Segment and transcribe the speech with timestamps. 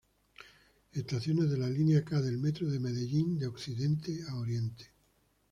[0.93, 4.87] Estaciones de la Linea K del Metro de Medellín de occidente a oriente.